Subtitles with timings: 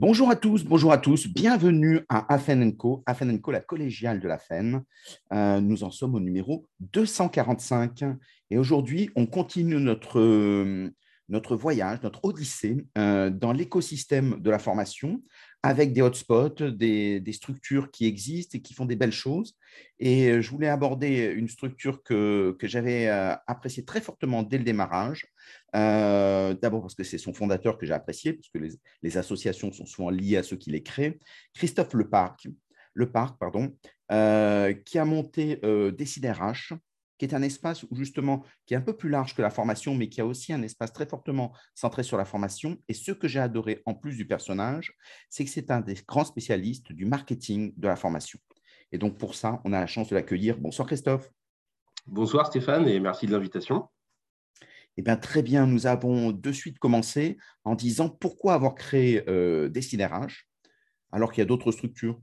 [0.00, 4.28] Bonjour à tous, bonjour à tous, bienvenue à Afen Co, Afen Co, la collégiale de
[4.28, 4.82] la FEN.
[5.30, 8.04] Euh, nous en sommes au numéro 245
[8.48, 10.90] et aujourd'hui, on continue notre, euh,
[11.50, 15.22] voyage, notre odyssée euh, dans l'écosystème de la formation
[15.62, 19.56] avec des hotspots, des, structures qui existent et qui font des belles choses.
[19.98, 23.08] Et je voulais aborder une structure que, j'avais
[23.46, 25.26] appréciée très fortement dès le démarrage.
[25.74, 28.58] D'abord parce que c'est son fondateur que j'ai apprécié, parce que
[29.02, 31.18] les, associations sont souvent liées à ceux qui les créent.
[31.54, 32.48] Christophe Leparc,
[32.94, 33.74] le Parc, pardon,
[34.08, 36.72] qui a monté euh, H
[37.20, 39.94] qui est un espace où justement qui est un peu plus large que la formation,
[39.94, 42.78] mais qui a aussi un espace très fortement centré sur la formation.
[42.88, 44.96] Et ce que j'ai adoré en plus du personnage,
[45.28, 48.38] c'est que c'est un des grands spécialistes du marketing de la formation.
[48.90, 50.56] Et donc pour ça, on a la chance de l'accueillir.
[50.56, 51.30] Bonsoir Christophe.
[52.06, 53.86] Bonsoir Stéphane et merci de l'invitation.
[54.96, 59.70] Eh bien, très bien, nous avons de suite commencé en disant pourquoi avoir créé euh,
[61.12, 62.18] alors qu'il y a d'autres structures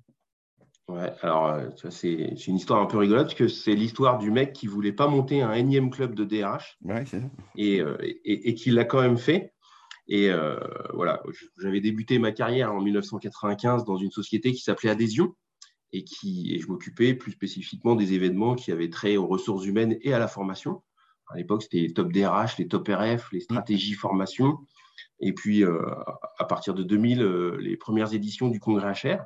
[0.88, 4.54] Ouais, alors euh, c'est une histoire un peu rigolote parce que c'est l'histoire du mec
[4.54, 6.78] qui voulait pas monter un énième club de DRH
[7.58, 9.54] et, euh, et, et, qui l'a quand même fait.
[10.08, 10.58] Et euh,
[10.94, 11.22] voilà,
[11.58, 15.36] j'avais débuté ma carrière en 1995 dans une société qui s'appelait Adhésion
[15.92, 19.98] et qui et je m'occupais plus spécifiquement des événements qui avaient trait aux ressources humaines
[20.02, 20.84] et à la formation.
[21.28, 24.60] À l'époque, c'était les top DRH, les top RF, les stratégies formation.
[25.20, 27.22] Et puis, à partir de 2000,
[27.60, 29.26] les premières éditions du congrès HR.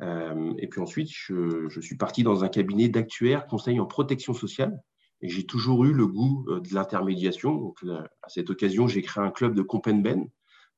[0.00, 4.80] Euh, et puis ensuite, je, suis parti dans un cabinet d'actuaires, conseil en protection sociale.
[5.20, 7.54] Et j'ai toujours eu le goût euh, de l'intermédiation.
[7.54, 10.28] Donc, euh, à cette occasion, j'ai créé un club de Compenben,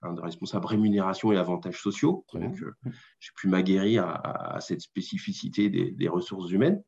[0.03, 2.25] hein, de responsable rémunération et avantages sociaux.
[2.33, 6.83] Donc, j'ai pu m'aguerrir à, cette spécificité des, ressources humaines.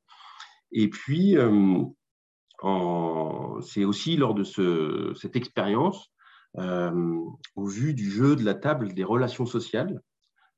[0.71, 1.37] Et puis,
[3.61, 6.11] c'est aussi lors de ce, cette expérience,
[6.57, 10.01] au vu du jeu de la table des relations sociales,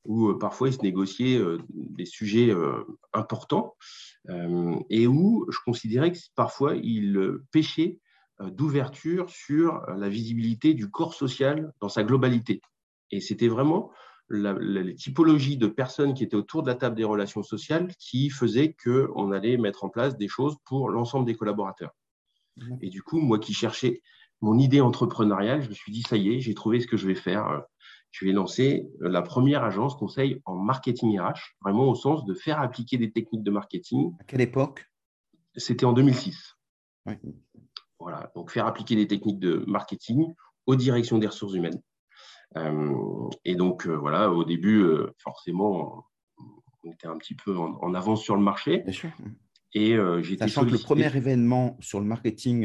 [0.05, 3.75] où euh, parfois il se négociait euh, des sujets euh, importants
[4.89, 7.98] et où je considérais que parfois il pêchait
[8.41, 12.63] d'ouverture sur la visibilité du corps social dans sa globalité.
[13.11, 13.91] Et c'était vraiment
[14.31, 18.31] la, les typologies de personnes qui étaient autour de la table des relations sociales qui
[18.31, 21.93] faisaient qu'on allait mettre en place des choses pour l'ensemble des collaborateurs.
[22.57, 22.77] Mmh.
[22.81, 24.01] Et du coup, moi qui cherchais
[24.41, 27.07] mon idée entrepreneuriale, je me suis dit, ça y est, j'ai trouvé ce que je
[27.07, 27.63] vais faire
[28.14, 32.61] je vais lancer la première agence conseil en marketing RH, vraiment au sens de faire
[32.61, 34.14] appliquer des techniques de marketing.
[34.20, 34.89] À quelle époque?
[35.57, 36.57] C'était en 2006.
[37.98, 40.33] Voilà, donc faire appliquer des techniques de marketing
[40.67, 41.80] aux directions des ressources humaines.
[42.57, 46.07] Euh, et donc, euh, voilà, au début, euh, forcément,
[46.85, 48.79] on était un petit peu en, avance sur le marché.
[48.79, 49.11] Bien sûr.
[49.73, 52.64] Et j'étais Sachant que le premier événement sur le marketing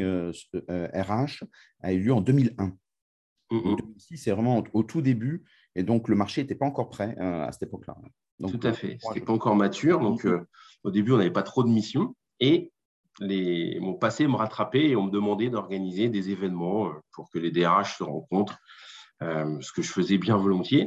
[0.68, 1.42] RH
[1.80, 2.72] a eu lieu en 2001.
[3.50, 5.44] 2006, c'est vraiment au, tout début.
[5.74, 7.96] Et donc, le marché n'était pas encore prêt euh, à cette époque-là.
[8.38, 8.98] Tout à fait.
[9.00, 10.00] Ce n'était pas encore mature.
[10.00, 10.46] Donc, euh,
[10.84, 12.14] au début, on n'avait pas trop de missions.
[12.40, 12.72] Et
[13.20, 17.38] les, mon passé me rattrapait et on me demandait d'organiser des événements euh, pour que
[17.38, 18.58] les DRH se rencontrent,
[19.20, 20.86] ce que je faisais bien volontiers.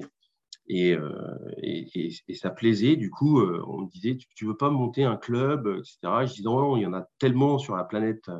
[0.67, 0.95] Et,
[1.57, 2.95] et, et, ça plaisait.
[2.95, 5.97] Du coup, on me disait Tu ne veux pas monter un club, etc.
[6.25, 8.31] Je disais Non, il y en a tellement sur la planète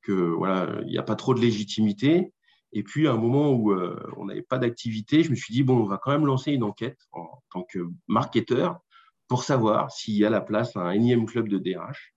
[0.00, 2.32] que voilà, il n'y a pas trop de légitimité.
[2.76, 5.62] Et puis, à un moment où euh, on n'avait pas d'activité, je me suis dit,
[5.62, 8.80] bon, on va quand même lancer une enquête en tant que marketeur
[9.28, 12.12] pour savoir s'il y a la place à un énième club de DRH.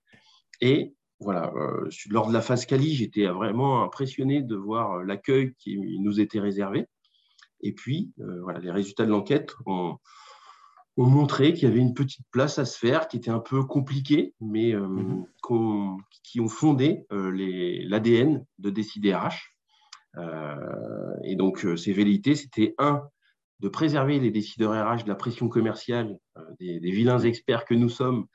[0.59, 5.53] Et voilà, euh, lors de la phase Cali, j'étais vraiment impressionné de voir euh, l'accueil
[5.59, 6.88] qui nous était réservé.
[7.62, 9.98] Et puis, voilà, les résultats de l'enquête ont,
[10.98, 14.34] montré qu'il y avait une petite place à se faire qui était un peu compliquée,
[14.42, 15.25] mais mmh
[16.24, 19.59] qui ont fondé l'ADN de DCDRH.
[20.18, 23.03] Euh, et donc, euh, ces velléités, c'était un,
[23.59, 27.90] de préserver les décideurs RH de la pression commerciale euh, des, vilains experts que nous
[27.90, 28.25] sommes,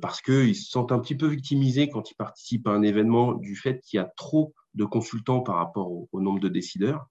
[0.00, 3.56] parce qu'ils se sentent un petit peu victimisés quand ils participent à un événement du
[3.56, 7.08] fait qu'il y a trop de consultants par rapport au, nombre de décideurs.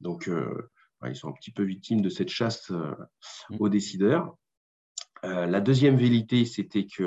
[0.00, 0.28] Donc,
[1.06, 2.72] ils sont un petit peu victimes de cette chasse
[3.56, 4.36] aux décideurs.
[5.22, 7.04] la deuxième vérité, c'était qu'ils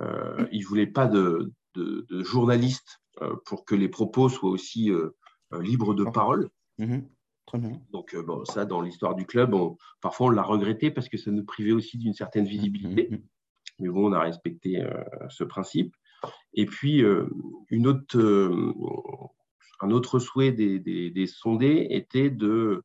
[0.00, 1.52] ne voulaient pas de,
[2.08, 3.02] journalistes
[3.44, 4.90] pour que les propos soient aussi
[5.52, 6.50] libre de parole.
[6.78, 7.08] Mhm.
[7.46, 7.80] Très bien.
[7.92, 9.54] Donc, euh, bon, ça, dans l'histoire du club,
[10.00, 13.08] parfois on l'a regretté parce que ça nous privait aussi d'une certaine visibilité.
[13.10, 13.22] Mhm.
[13.78, 15.94] Mais bon, on a respecté euh, ce principe.
[16.54, 17.04] Et puis,
[17.70, 18.18] une autre,
[19.80, 22.82] un autre souhait des, des, sondés était de,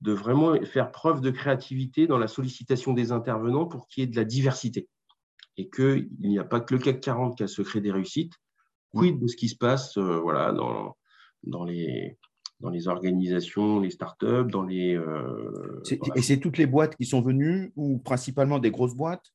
[0.00, 4.10] de vraiment faire preuve de créativité dans la sollicitation des intervenants pour qu'il y ait
[4.10, 4.88] de la diversité.
[5.58, 8.32] Et qu'il n'y a pas que le CAC 40 qui a le secret des réussites.
[8.94, 10.96] Quid de ce qui se passe voilà, dans,
[11.46, 12.18] dans les,
[12.60, 15.00] dans les organisations, les startups, dans les.
[16.14, 19.32] et c'est toutes les boîtes qui sont venues ou principalement des grosses boîtes?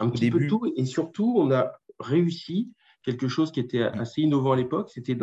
[0.00, 0.72] Un petit peu tout.
[0.76, 2.72] Et surtout, on a réussi
[3.02, 5.16] quelque chose qui était assez innovant à l'époque, c'était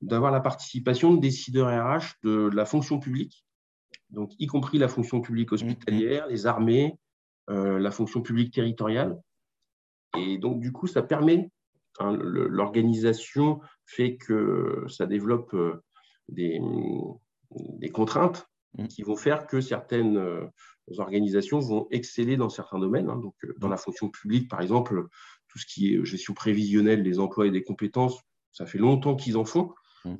[0.00, 3.44] d'avoir la participation de décideurs RH de la fonction publique,
[4.10, 6.30] donc y compris la fonction publique hospitalière, mmh.
[6.30, 6.98] les armées,
[7.50, 9.18] euh, la fonction publique territoriale.
[10.16, 11.50] Et donc, du coup, ça permet,
[11.98, 15.82] hein, l'organisation fait que ça développe euh,
[16.28, 16.60] des,
[17.50, 18.46] des contraintes
[18.76, 18.86] mmh.
[18.88, 20.46] qui vont faire que certaines euh,
[20.98, 23.10] organisations vont exceller dans certains domaines.
[23.10, 23.16] Hein.
[23.16, 25.06] Donc, dans la fonction publique, par exemple,
[25.48, 28.20] tout ce qui est gestion prévisionnelle des emplois et des compétences,
[28.52, 29.72] ça fait longtemps qu'ils en font.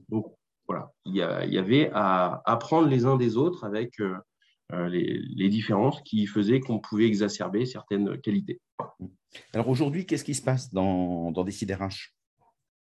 [0.09, 0.35] Donc
[0.67, 4.15] voilà, il y, avait à apprendre les uns des autres avec euh,
[4.73, 8.61] euh, les, différences qui faisaient qu'on pouvait exacerber certaines qualités.
[9.55, 11.55] Alors aujourd'hui, qu'est-ce qui se passe dans, dans des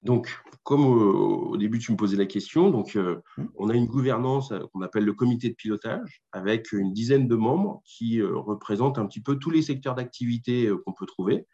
[0.03, 3.45] donc, comme au, début tu me posais la question, donc mmh.
[3.55, 7.83] on a une gouvernance qu'on appelle le comité de pilotage avec une dizaine de membres
[7.85, 11.45] qui représentent un petit peu tous les secteurs d'activité qu'on peut trouver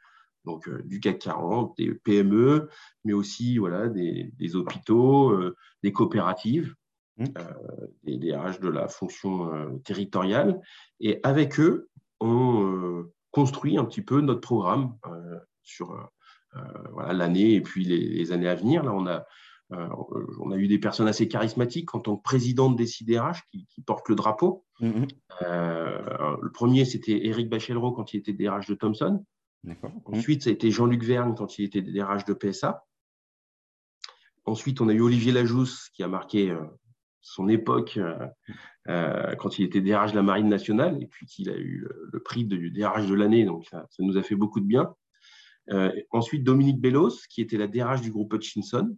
[0.47, 2.69] donc euh, du CAC 40, des PME,
[3.03, 6.73] mais aussi voilà, des, hôpitaux, euh, des coopératives, euh,
[8.03, 10.59] des DRH de la fonction territoriale.
[10.99, 14.95] Et avec eux, on construit un petit peu notre programme
[15.63, 16.09] sur
[17.09, 18.83] l'année et puis les, années à venir.
[18.83, 19.25] Là, on a,
[19.69, 23.81] on a eu des personnes assez charismatiques en tant que présidente des CIDRH qui, qui
[23.81, 24.65] portent le drapeau.
[24.79, 25.05] Mmh
[25.41, 29.23] le premier, c'était Éric Bachelro quand il était DRH de Thomson.
[30.05, 32.85] Ensuite, ça a été Jean-Luc Verne quand il était DRH de PSA.
[34.45, 36.63] Ensuite, on a eu Olivier Lajousse qui a marqué euh,
[37.27, 38.27] son époque euh,
[38.87, 42.19] euh, quand il était DRH de la Marine nationale et puis qu'il a eu le
[42.21, 44.93] prix de DRH de l'année, donc ça, nous a fait beaucoup de bien.
[46.11, 48.95] ensuite, Dominique Bellos qui était la DRH du groupe Hutchinson.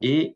[0.00, 0.34] Et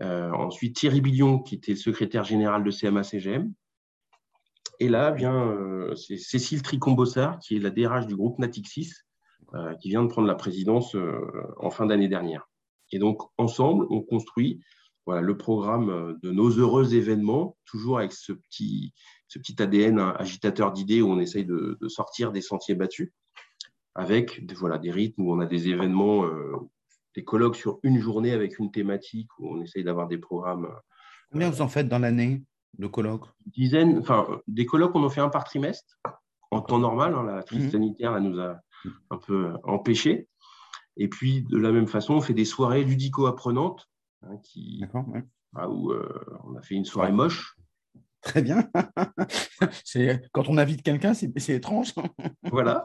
[0.00, 3.52] ensuite, Thierry Billion qui était secrétaire général de CMA-CGM.
[4.80, 8.92] Et là vient euh, c'est Cécile Tricombossard, qui est la DRH du groupe Natixis,
[9.54, 11.20] euh, qui vient de prendre la présidence euh,
[11.58, 12.48] en fin d'année dernière.
[12.90, 14.60] Et donc, ensemble, on construit
[15.06, 18.92] voilà, le programme de nos heureux événements, toujours avec ce petit,
[19.28, 23.12] ce petit ADN hein, agitateur d'idées où on essaye de, sortir des sentiers battus,
[23.94, 26.28] avec voilà, des rythmes où on a des événements,
[27.14, 30.68] des colloques sur une journée avec une thématique, où on essaye d'avoir des programmes.
[31.32, 32.42] Combien vous en faites dans l'année
[32.78, 33.26] de colloques?
[33.46, 35.98] Dizaines, enfin, des colloques, on en fait un par trimestre,
[36.50, 37.14] en temps normal.
[37.14, 37.70] Hein, la crise mhm.
[37.70, 38.60] sanitaire elle nous a
[39.10, 40.28] un peu empêchés.
[40.96, 43.89] Et puis, de la même façon, on fait des soirées ludico-apprenantes,
[44.22, 44.84] hein, qui,
[45.54, 47.56] ah, où euh, on a fait une soirée moche.
[48.22, 48.70] Très bien.
[49.84, 51.94] c'est quand on invite quelqu'un, c'est étrange.
[52.50, 52.84] voilà.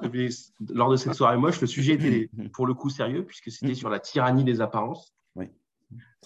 [0.69, 3.75] lors de cette soirée moche, le sujet était pour le coup sérieux puisque c'était mhm.
[3.75, 5.13] sur la tyrannie des apparences.
[5.35, 5.47] Oui.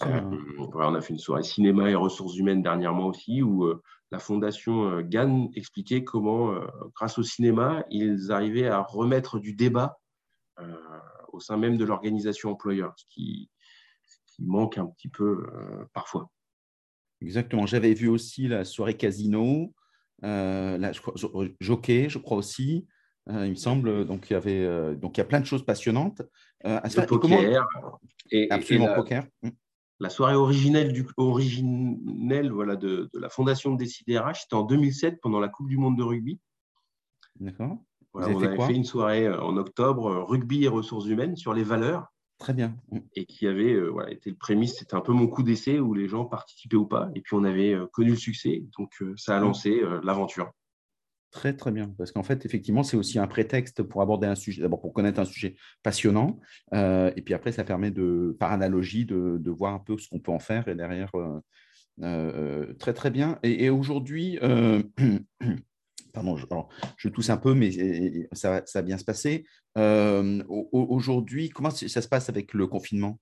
[0.06, 0.20] Euh,
[0.58, 4.88] on a fait une soirée cinéma et ressources humaines dernièrement aussi, où euh, la fondation
[4.88, 6.54] euh, GAN expliquait comment,
[6.94, 9.98] grâce au cinéma, ils arrivaient à remettre du débat
[11.32, 13.50] au sein même de l'organisation employeur, ce qui,
[14.40, 15.46] manque un petit peu
[15.92, 16.30] parfois.
[17.20, 17.66] Exactement.
[17.66, 19.74] J'avais vu aussi la soirée casino,
[20.22, 20.92] la,
[21.60, 22.86] jockey, je crois aussi.
[23.28, 24.04] il me semble.
[24.06, 26.22] Donc il y avait donc il y a plein de choses passionnantes.
[26.64, 27.66] à le poker.
[28.30, 29.26] Et, Absolument poker.
[29.42, 29.52] Hum
[30.00, 35.40] la soirée originelle, du, originelle voilà, de, la fondation de DCDRH, c'était en 2007 pendant
[35.40, 36.40] la Coupe du Monde de rugby.
[37.38, 37.78] D'accord.
[38.14, 41.62] on avait fait une soirée euh, en octobre, euh, rugby et ressources humaines, sur les
[41.62, 42.06] valeurs.
[42.40, 42.74] Très bien.
[43.14, 45.94] Et qui avait euh, voilà, été le prémisse, c'était un peu mon coup d'essai où
[45.94, 47.08] les gens participaient ou pas.
[47.14, 50.52] Et puis on avait connu le succès, donc ça a lancé l'aventure.
[51.30, 51.94] Très, très bien.
[51.96, 55.20] Parce qu'en fait, effectivement, c'est aussi un prétexte pour aborder un sujet, d'abord pour connaître
[55.20, 56.40] un sujet passionnant,
[56.74, 60.18] euh, et puis après, ça permet, de, par analogie, de, voir un peu ce qu'on
[60.18, 61.40] peut en faire, et derrière, euh,
[62.02, 63.38] euh, très, très bien.
[63.44, 64.38] Et, aujourd'hui,
[66.12, 66.36] pardon,
[66.96, 67.70] je, tousse un peu, mais
[68.32, 69.44] ça, ça va bien se passer.
[70.72, 73.18] aujourd'hui, comment ça se passe avec le confinement?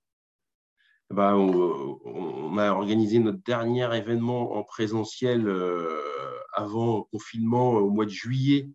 [1.11, 6.03] Bah, on, a organisé notre dernier événement en présentiel euh,
[6.53, 8.69] avant confinement au mois de juillet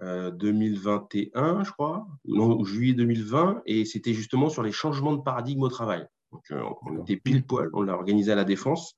[0.00, 5.62] 2021, euh, je crois, non, juillet 2020, et c'était justement sur les changements de paradigme
[5.62, 6.06] au travail.
[6.30, 8.96] Donc, euh, on était pile poil, on l'a organisé à la Défense.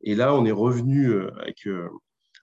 [0.00, 1.66] Et là, on est revenu avec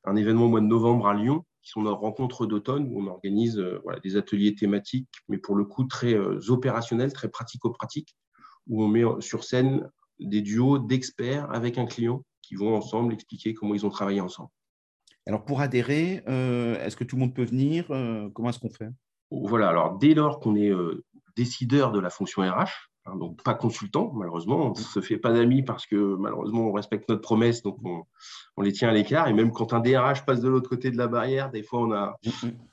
[0.06, 3.08] un événement au mois de novembre à Lyon, qui sont nos rencontres d'automne, où on
[3.08, 6.16] organise voilà, des ateliers thématiques, mais pour le coup très
[6.50, 8.16] opérationnels, très pratico-pratiques
[8.68, 13.54] où on met sur scène des duos d'experts avec un client qui vont ensemble expliquer
[13.54, 14.50] comment ils ont travaillé ensemble.
[15.28, 18.70] Alors pour adhérer, euh, est-ce que tout le monde peut venir euh, Comment est-ce qu'on
[18.70, 18.90] fait?
[19.32, 21.04] Voilà, alors dès lors qu'on est euh,
[21.36, 24.68] décideur de la fonction RH, donc pas consultant, malheureusement.
[24.68, 28.62] On ne se fait pas d'amis parce que malheureusement, on respecte notre promesse, donc on,
[28.62, 29.28] les tient à l'écart.
[29.28, 31.92] Et même quand un DRH passe de l'autre côté de la barrière, des fois, on
[31.92, 32.18] a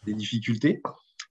[0.06, 0.82] des difficultés.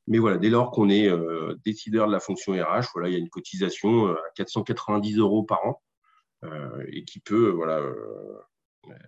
[0.08, 3.16] Mais voilà, dès lors qu'on est euh, décideur de la fonction RH, voilà, il y
[3.16, 5.82] a une cotisation euh, à 490 euros par an
[6.44, 7.82] euh, et qui peut voilà,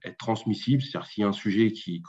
[0.04, 0.82] être transmissible.
[0.82, 2.02] C'est-à-dire s'il y a un sujet qui,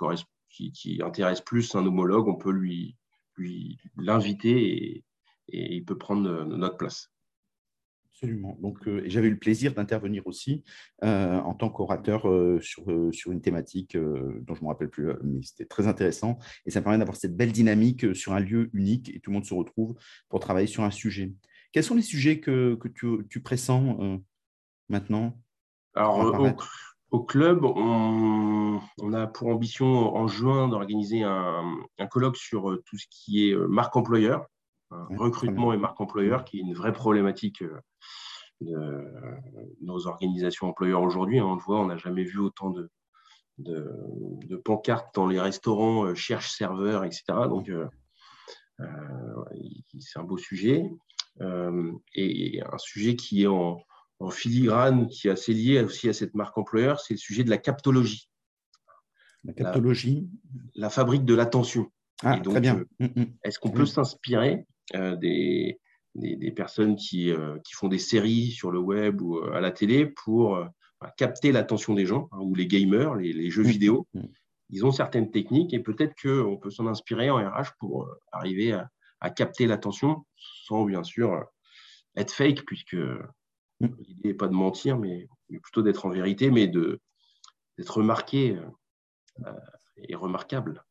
[0.49, 2.97] qui, intéresse plus un homologue, on peut lui,
[3.37, 5.05] lui l'inviter et,
[5.49, 7.14] et il peut prendre notre place.
[8.25, 8.57] Absolument.
[8.63, 10.65] Donc, euh, j'avais eu le plaisir d'intervenir aussi
[11.05, 15.13] euh, en tant qu'orateur euh, sur, sur une thématique dont je ne me rappelle plus,
[15.23, 16.39] mais c'était très intéressant.
[16.65, 19.45] Et ça permet d'avoir cette belle dynamique sur un lieu unique et tout le monde
[19.45, 19.95] se retrouve
[20.31, 21.35] pour travailler sur un sujet.
[21.73, 23.99] Quels sont les sujets que, que tu, tu, pressens
[24.89, 25.37] maintenant
[25.95, 26.57] Alors,
[27.11, 32.97] au, club, on, on, a pour ambition en juin d'organiser un, un, colloque sur tout
[32.97, 34.47] ce qui est marque employeur.
[34.91, 37.63] recrutement et marque employeur, qui est une vraie problématique
[38.65, 39.11] de
[39.81, 41.39] nos organisations employeurs aujourd'hui.
[41.39, 42.91] Hein, on le voit, on n'a jamais vu autant de,
[43.59, 47.25] de, pancartes dans les restaurants, euh, cherche serveur, etc.
[47.49, 47.87] Donc, euh,
[48.81, 49.45] euh,
[49.99, 50.85] c'est un beau sujet.
[52.15, 53.79] et, un sujet qui est en,
[54.31, 57.59] filigrane, qui est assez lié aussi à cette marque employeur, c'est le sujet de la
[57.59, 58.31] captologie.
[59.45, 60.31] La captologie
[60.75, 61.93] La, fabrique de l'attention.
[62.23, 62.85] Ah, très bien.
[63.01, 63.37] Mm, mm.
[63.43, 65.79] Est-ce qu'on peut s'inspirer des,
[66.15, 69.71] des, personnes qui, euh, qui, font des séries sur le web ou euh, à la
[69.71, 70.65] télé pour euh,
[71.01, 73.67] bah, capter l'attention des gens, hein, ou les gamers, les, jeux mmh.
[73.67, 74.07] vidéo.
[74.15, 74.23] Mmh.
[74.71, 78.89] Ils ont certaines techniques et peut-être qu'on peut s'en inspirer en RH pour arriver à,
[79.31, 81.47] capter l'attention sans bien sûr
[82.15, 83.87] être fake, puisque mmh.
[84.07, 85.27] l'idée n'est pas de mentir, mais,
[85.63, 86.99] plutôt d'être en vérité, mais d'être
[87.97, 88.59] remarqué
[89.97, 90.85] et remarquable.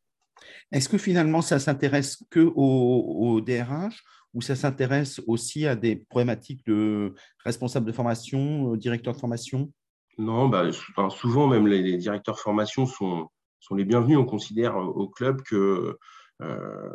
[0.72, 6.66] Est-ce que finalement ça s'intéresse que au DRH ou ça s'intéresse aussi à des problématiques
[6.66, 7.14] de
[7.44, 9.72] responsable de formation, euh, directeur de formation?
[10.18, 10.70] Non, bah,
[11.10, 14.18] souvent même les, directeurs de formation sont, sont les bienvenus.
[14.18, 15.98] On considère euh, au club que
[16.42, 16.90] euh,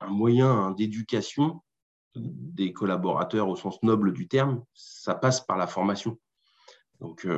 [0.00, 1.62] un moyen d'éducation
[2.14, 6.18] des collaborateurs au sens noble du terme, ça passe par la formation.
[7.00, 7.28] Donc,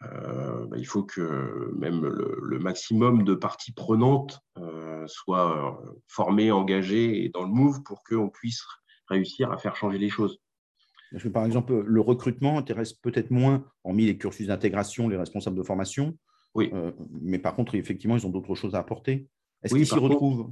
[0.00, 7.24] bah, il faut que même le, maximum de parties prenantes euh, soient euh, formées, engagées
[7.24, 8.64] et dans le move pour qu'on puisse
[9.08, 10.38] réussir à faire changer les choses.
[11.32, 16.16] par exemple, le recrutement intéresse peut-être moins, hormis les cursus d'intégration, les responsables de formation.
[16.54, 16.72] Oui.
[17.20, 19.28] mais par contre, effectivement, ils ont d'autres choses à apporter.
[19.62, 20.50] Est-ce qu'ils s'y retrouvent?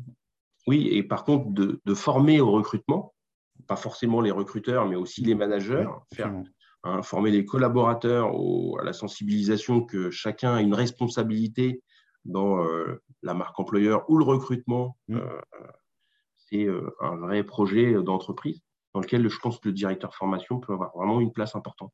[0.67, 3.15] Oui, et par contre, de, former au recrutement,
[3.67, 6.33] pas forcément les recruteurs, mais aussi les managers, faire,
[6.87, 8.31] Hein, former les collaborateurs
[8.81, 11.83] à la sensibilisation que chacun a une responsabilité
[12.25, 14.97] dans euh, la marque employeur ou le recrutement.
[15.09, 15.17] Mmh.
[15.17, 15.41] Euh,
[16.37, 18.63] c'est euh, un vrai projet d'entreprise
[18.95, 21.93] dans lequel je pense que le directeur formation peut avoir vraiment une place importante.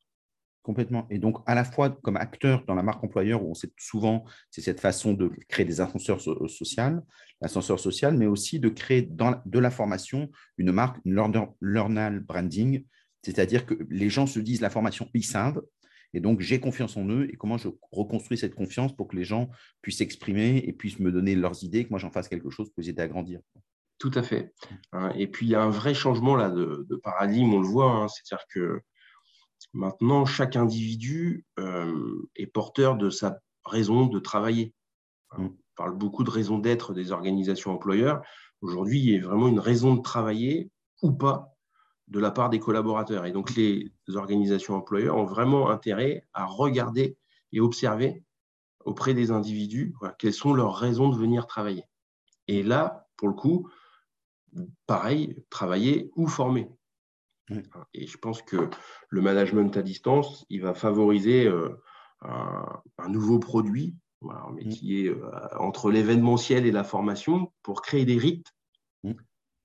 [0.62, 1.06] Complètement.
[1.08, 4.24] Et donc, à la fois comme acteur dans la marque employeur, où on sait souvent,
[4.50, 7.00] c'est cette façon de créer des ascenseurs sociaux,
[7.40, 11.14] l'ascenseur social, mais aussi de créer dans, de la formation une marque, une
[11.62, 12.84] learner branding,
[13.22, 15.62] c'est-à-dire que les gens se disent la formation, ils savent,
[16.14, 19.24] et donc j'ai confiance en eux, et comment je reconstruis cette confiance pour que les
[19.24, 19.48] gens
[19.80, 22.82] puissent s'exprimer et puissent me donner leurs idées, que moi j'en fasse quelque chose pour
[22.82, 23.40] les aider à grandir.
[23.98, 24.52] Tout à fait.
[24.92, 27.90] Hein, et puis il y a un vrai changement là de, paradigme, on le voit,
[27.90, 28.08] hein.
[28.08, 28.80] c'est-à-dire que
[29.72, 34.74] maintenant chaque individu euh, est porteur de sa raison de travailler.
[35.30, 35.46] Hein, mm.
[35.46, 38.20] On parle beaucoup de raison d'être des organisations employeurs.
[38.60, 41.51] Aujourd'hui, il y a vraiment une raison de travailler ou pas
[42.08, 43.26] de la part des collaborateurs.
[43.26, 47.16] Et donc, les organisations employeurs ont vraiment intérêt à regarder
[47.52, 48.24] et observer
[48.84, 51.84] auprès des individus quelles sont leurs raisons de venir travailler.
[52.48, 53.68] Et là, pour le coup,
[54.86, 56.68] pareil, travailler ou former.
[57.94, 58.68] Et je pense que
[59.08, 61.68] le management à distance, il va favoriser euh,
[62.22, 63.96] un, nouveau produit,
[64.54, 68.54] mais qui est euh, entre l'événementiel et la formation, pour créer des rites,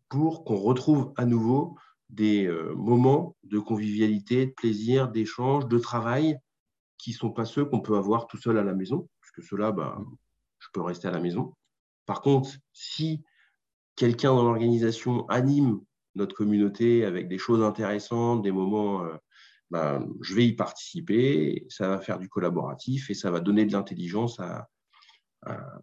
[0.10, 1.77] pour qu'on retrouve à nouveau
[2.09, 6.37] des euh, moments de convivialité, de plaisir, d'échange, de travail
[6.97, 9.71] qui ne sont pas ceux qu'on peut avoir tout seul à la maison, puisque cela,
[9.71, 9.99] bah,
[10.59, 11.53] je peux rester à la maison.
[12.05, 13.23] Par contre, si
[13.95, 15.81] quelqu'un dans l'organisation anime
[16.15, 19.15] notre communauté avec des choses intéressantes, des moments, euh,
[19.69, 23.73] bah, je vais y participer, ça va faire du collaboratif et ça va donner de
[23.73, 24.39] l'intelligence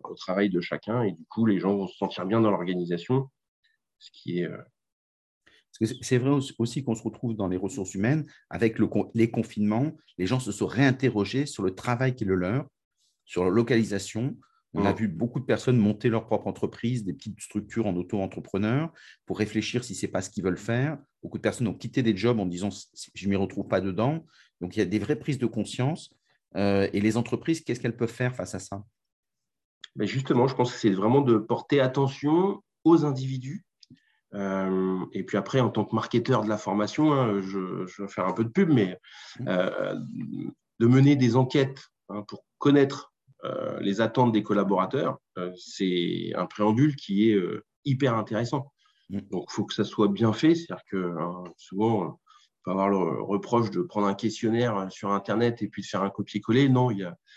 [0.03, 1.03] au travail de chacun.
[1.03, 3.31] Et du coup, les gens vont se sentir bien dans l'organisation,
[3.99, 4.59] ce qui est euh,
[5.81, 8.79] c'est vrai aussi qu'on se retrouve dans les ressources humaines, avec
[9.15, 12.67] les confinements, les gens se sont réinterrogés sur le travail qui est le leur,
[13.25, 14.37] sur leur localisation,
[14.77, 18.93] On a vu beaucoup de personnes monter leur propre entreprise, des petites structures en auto-entrepreneur
[19.25, 20.99] pour réfléchir si ce n'est pas ce qu'ils veulent faire.
[21.23, 22.71] Beaucoup de personnes ont quitté des jobs en disant
[23.15, 24.27] je ne m'y retrouve pas dedans.
[24.61, 26.13] Donc, il y a des vraies prises de conscience.
[26.57, 28.85] Euh, et les entreprises, qu'est-ce qu'elles peuvent faire face à ça?
[29.95, 33.65] Ben Justement, je pense que c'est vraiment de porter attention aux individus.
[34.35, 38.27] Euh, et puis après, en tant que marketeur de la formation, hein, je, vais faire
[38.27, 38.99] un peu de pub, mais
[39.41, 39.49] mmh.
[39.49, 39.95] euh,
[40.81, 43.13] de mener des enquêtes hein, pour connaître
[43.45, 45.19] euh, les attentes des collaborateurs,
[45.57, 47.39] c'est un préambule qui est
[47.85, 48.73] hyper intéressant.
[49.11, 49.21] Mm.
[49.31, 50.55] Donc, il faut que ça soit bien fait.
[50.55, 52.19] C'est-à-dire que hein, souvent, on
[52.65, 56.11] peut avoir le reproche de prendre un questionnaire sur Internet et puis de faire un
[56.11, 56.69] copier-coller.
[56.69, 56.89] Non,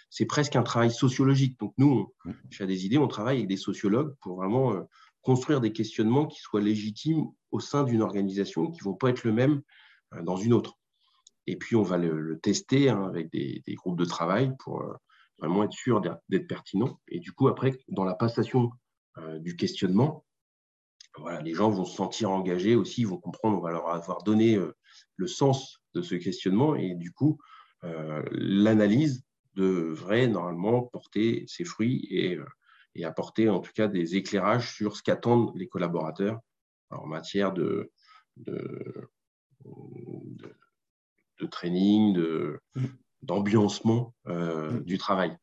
[0.10, 1.60] c'est presque un travail sociologique.
[1.60, 2.66] Donc, nous, on, mm.
[2.66, 4.88] des idées, on travaille avec des sociologues pour vraiment
[5.22, 9.24] construire des questionnements qui soient légitimes au sein d'une organisation, qui ne vont pas être
[9.24, 9.62] le même
[10.24, 10.78] dans une autre.
[11.48, 14.84] Et puis, on va le, tester hein, avec des, groupes de travail pour
[15.40, 17.00] vraiment être sûr d'être pertinent.
[17.08, 18.72] Et du coup, après, dans la passation
[19.18, 20.26] euh, du questionnement,
[21.18, 24.24] voilà, les gens vont se sentir engagés aussi, ils vont comprendre, on va leur avoir
[24.24, 24.76] donné euh,
[25.16, 27.40] le sens de ce questionnement et du coup,
[27.84, 29.24] euh, l'analyse
[29.56, 32.38] devrait normalement porter ses fruits et,
[32.98, 36.39] et, apporter en tout cas des éclairages sur ce qu'attendent les collaborateurs
[36.89, 37.92] en matière de,
[38.38, 39.10] de,
[39.66, 40.56] de,
[41.39, 42.86] de training, de, mmh
[43.22, 44.84] d'ambiancement euh, mm.
[44.84, 45.36] du travail.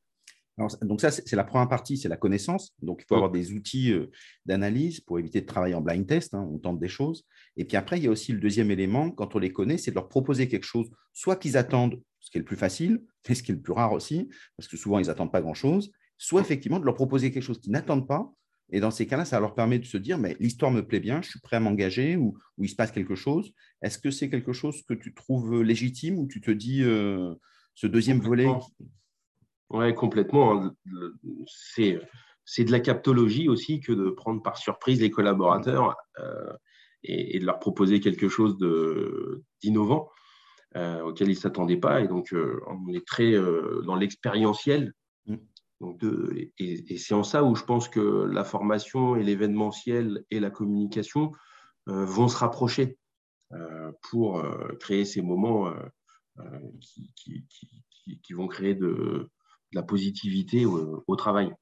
[0.82, 2.74] donc ça, c'est la première partie, c'est la connaissance.
[2.82, 3.18] Donc il faut mm.
[3.18, 4.10] avoir des outils euh,
[4.46, 7.24] d'analyse pour éviter de travailler en blind test, hein, on tente des choses.
[7.56, 9.90] Et puis après, il y a aussi le deuxième élément, quand on les connaît, c'est
[9.90, 13.34] de leur proposer quelque chose, soit qu'ils attendent, ce qui est le plus facile, mais
[13.34, 16.40] ce qui est le plus rare aussi, parce que souvent ils n'attendent pas grand-chose, soit
[16.40, 18.32] effectivement de leur proposer quelque chose qu'ils n'attendent pas.
[18.70, 21.20] Et dans ces cas-là, ça leur permet de se dire, mais l'histoire me plaît bien,
[21.22, 23.52] je suis prêt à m'engager, ou, il se passe quelque chose.
[23.82, 27.34] Est-ce que c'est quelque chose que tu trouves légitime, ou tu te dis, euh,
[27.74, 28.48] ce deuxième volet
[29.70, 30.74] Oui, complètement.
[31.46, 32.00] C'est,
[32.44, 36.52] c'est de la captologie aussi que de prendre par surprise les collaborateurs euh,
[37.02, 40.10] et, de leur proposer quelque chose de, d'innovant
[40.76, 42.00] euh, auquel ils ne s'attendaient pas.
[42.00, 43.32] Et donc, euh, on est très
[43.84, 44.92] dans l'expérientiel.
[45.80, 45.86] Mm.
[45.86, 46.02] Donc
[46.58, 51.32] et, c'est en ça où je pense que la formation et l'événementiel et la communication
[51.86, 52.98] vont se rapprocher
[54.00, 54.42] pour
[54.80, 55.70] créer ces moments
[56.40, 56.58] euh,
[57.14, 59.30] qui, vont créer de,
[59.72, 61.52] la positivité au, travail.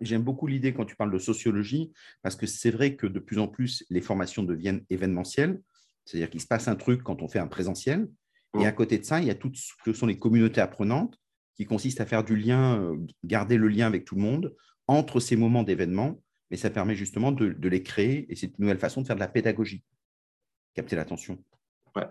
[0.00, 3.38] J'aime beaucoup l'idée quand tu parles de sociologie, parce que c'est vrai que de plus
[3.38, 5.62] en plus, les formations deviennent événementielles,
[6.04, 8.08] c'est-à-dire qu'il se passe un truc quand on fait un présentiel.
[8.54, 8.66] Et mmh.
[8.66, 11.18] à côté de ça, il y a tout ce que sont les communautés apprenantes,
[11.54, 14.54] qui consistent à faire du lien, euh, garder le lien avec tout le monde
[14.86, 18.54] entre ces moments d'événement, mais ça permet justement de, de les créer, et c'est une
[18.58, 19.82] nouvelle façon de faire de la pédagogie,
[20.74, 21.38] capter l'attention.
[21.96, 22.06] Ouais,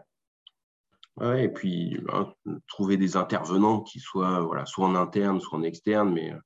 [1.17, 2.33] Ouais, et puis hein,
[2.67, 6.39] trouver des intervenants qui soient voilà, soit en interne, soit en externe, mais euh,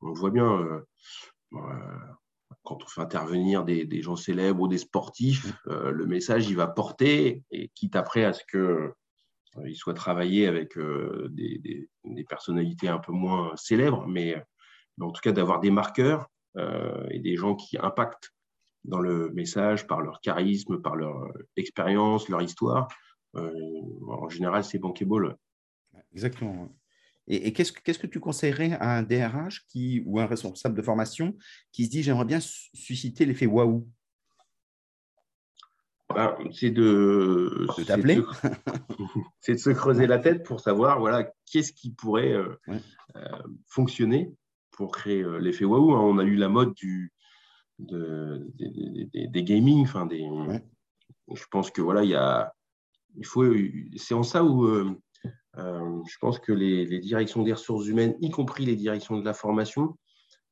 [0.00, 0.84] on voit bien, euh,
[1.52, 1.98] euh,
[2.64, 5.90] quand on fait intervenir des, des, gens célèbres ou des sportifs, mmh.
[5.90, 8.42] le message, il va porter, et quitte après à ce
[9.52, 10.78] qu'il soit travaillé avec
[11.30, 14.42] des, des, personnalités un peu moins célèbres, mais,
[15.00, 16.30] en tout cas d'avoir des marqueurs
[17.10, 18.32] et des gens qui impactent
[18.84, 22.88] dans le message par leur charisme, par leur expérience, leur histoire.
[23.36, 23.50] Euh,
[24.08, 25.36] en général, c'est bankable.
[26.12, 26.68] Exactement.
[27.26, 29.64] Et, qu'est-ce, que tu conseillerais à un DRH
[30.04, 31.36] ou un responsable de formation
[31.70, 33.88] qui se dit j'aimerais bien susciter l'effet waouh?
[36.14, 37.66] Ben, c'est de,
[39.40, 42.58] c'est de, se creuser la tête pour savoir voilà qu'est-ce qui pourrait euh,
[43.16, 44.32] euh, fonctionner
[44.72, 45.92] pour créer l'effet waouh.
[45.94, 46.00] Hein.
[46.00, 47.12] On a eu la mode du,
[47.78, 50.26] des, gaming, enfin des.
[51.32, 52.52] Je pense que voilà il y a
[53.16, 53.44] il faut,
[53.96, 54.90] c'est en ça où euh,
[55.58, 59.34] euh, je pense que les, directions des ressources humaines, y compris les directions de la
[59.34, 59.96] formation,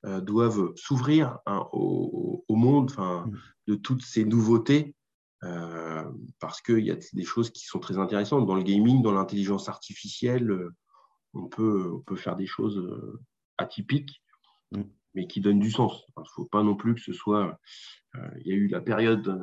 [0.07, 3.31] euh, doivent s'ouvrir hein, au, monde mmh.
[3.69, 4.95] de toutes ces nouveautés
[5.41, 8.47] parce qu'il y a des choses qui sont très intéressantes.
[8.47, 10.53] Dans le gaming, dans l'intelligence artificielle,
[11.35, 12.83] on, peut, on peut faire des choses
[13.57, 14.23] atypiques,
[14.73, 14.83] mmh.
[15.15, 16.05] mais qui donnent du sens.
[16.17, 17.59] Il ne faut pas non plus que ce soit.
[18.15, 19.41] il y a eu la période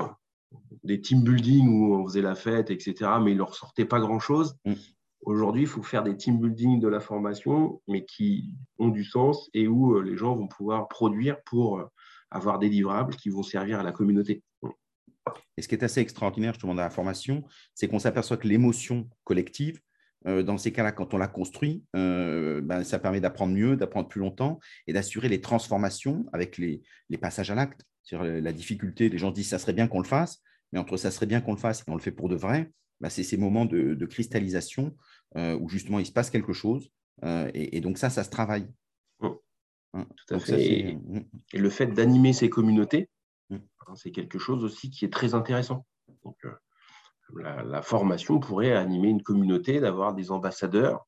[0.84, 4.58] des team building où on faisait la fête, etc., mais il ne ressortait pas grand-chose.
[4.66, 4.74] Mm.
[5.22, 9.50] Aujourd'hui, il faut faire des team building de la formation, mais qui ont du sens
[9.54, 11.86] et où euh, les gens vont pouvoir produire pour euh,
[12.30, 14.44] avoir des livrables qui vont servir à la communauté.
[15.58, 19.10] Et ce qui est assez extraordinaire, justement, dans la formation, c'est qu'on s'aperçoit que l'émotion
[19.24, 19.80] collective,
[20.28, 24.20] euh, dans ces cas-là, quand on la construit, ben, ça permet d'apprendre mieux, d'apprendre plus
[24.20, 27.82] longtemps et d'assurer les transformations avec les, les passages à l'acte.
[28.04, 31.10] Sur la difficulté, les gens disent ça serait bien qu'on le fasse, mais entre ça
[31.10, 33.38] serait bien qu'on le fasse et on le fait pour de vrai, bah, c'est ces
[33.38, 34.96] moments de, cristallisation
[35.38, 36.90] euh, où justement il se passe quelque chose.
[37.24, 38.68] Euh, et, donc ça, ça se travaille.
[39.22, 40.98] Hein, tout à fait.
[41.54, 43.10] Et, le fait d'animer ces communautés,
[43.96, 45.86] c'est quelque chose aussi qui est très intéressant.
[46.24, 51.08] Donc, euh, la, formation pourrait animer une communauté, d'avoir des ambassadeurs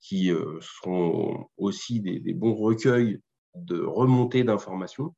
[0.00, 3.20] qui euh, seront aussi des, bons recueils
[3.54, 5.14] de remontées d'informations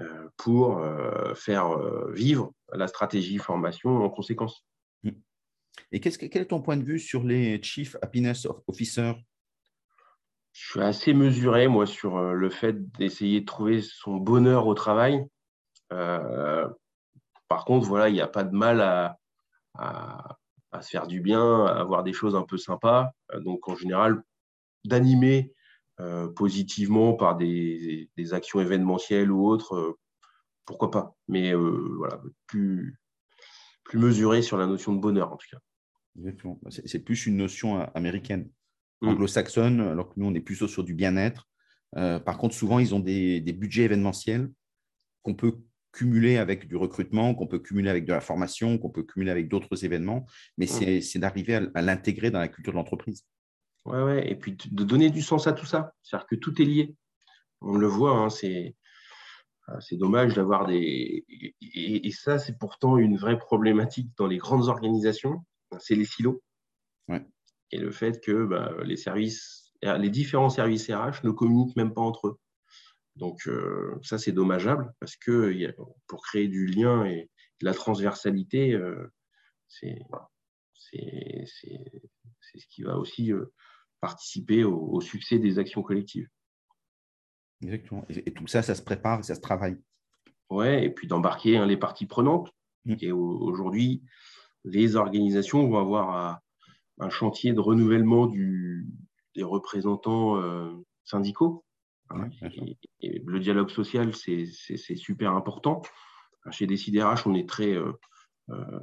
[0.00, 0.80] euh, pour
[1.34, 1.76] faire
[2.10, 4.64] vivre la stratégie formation en conséquence.
[5.02, 5.10] Mm.
[5.92, 9.14] Et quel est ton point de vue sur les Chief Happiness Officers?
[10.60, 14.74] Je suis assez mesuré, moi, sur euh, le fait d'essayer de trouver son bonheur au
[14.74, 15.24] travail.
[15.92, 16.68] Euh,
[17.48, 19.16] par contre, voilà, il n'y a pas de mal à,
[20.80, 23.10] se faire du bien, à avoir des choses un peu sympas.
[23.32, 24.22] Euh, donc, en général,
[24.84, 25.52] d'animer
[26.36, 29.98] positivement par des, actions événementielles ou autres,
[30.64, 31.16] pourquoi pas.
[31.26, 33.00] Mais voilà, plus,
[33.82, 35.58] plus mesuré sur la notion de bonheur, en tout cas.
[36.68, 38.48] C'est plus une notion américaine.
[39.00, 39.08] Mm.
[39.08, 41.48] anglo-saxonne, alors que nous, on est plutôt sur du bien-être.
[41.96, 44.50] Euh, par contre, souvent, ils ont des, budgets événementiels
[45.22, 45.58] qu'on peut
[45.92, 49.48] cumuler avec du recrutement, qu'on peut cumuler avec de la formation, qu'on peut cumuler avec
[49.48, 51.00] d'autres événements, mais mm.
[51.00, 53.24] c'est d'arriver à, l'intégrer dans la culture de l'entreprise.
[53.84, 55.92] Ouais, ouais, et puis de donner du sens à tout ça.
[56.02, 56.94] C'est-à-dire que tout est lié.
[57.60, 58.76] On le voit, hein, c'est
[59.68, 61.24] euh, c'est dommage d'avoir des.
[61.60, 65.44] Et, ça, c'est pourtant une vraie problématique dans les grandes organisations,
[65.78, 66.42] c'est les silos.
[67.08, 67.24] Ouais
[67.70, 72.00] et le fait que bah, les services, les différents services RH ne communiquent même pas
[72.00, 72.38] entre eux.
[73.18, 75.74] Donc euh, ça, c'est dommageable parce que
[76.06, 77.28] pour créer du lien et
[77.60, 79.12] de la transversalité, euh,
[79.68, 79.98] c'est
[80.76, 83.52] ce qui va aussi euh,
[84.00, 86.28] participer au, succès des actions collectives.
[87.60, 88.06] Exactement.
[88.08, 89.76] Et, tout ça, ça se prépare, ça se travaille.
[90.48, 92.54] Ouais, et puis d'embarquer hein, les parties prenantes.
[92.84, 92.94] Mmh.
[93.00, 94.04] Et aujourd'hui,
[94.64, 96.42] les organisations vont avoir à,
[97.00, 98.86] un chantier de renouvellement du,
[99.34, 100.40] des représentants
[101.04, 101.64] syndicaux.
[102.10, 102.28] Hein,
[103.00, 104.46] et, le dialogue social, c'est
[104.96, 105.82] super important.
[106.50, 107.92] Chez DeciDRH, on est très, euh,
[108.50, 108.80] euh,